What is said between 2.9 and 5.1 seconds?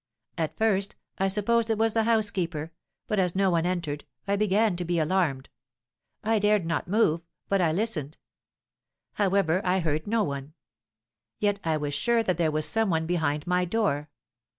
but, as no one entered, I began to be